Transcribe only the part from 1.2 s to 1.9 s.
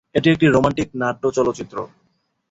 চলচ্চিত্র।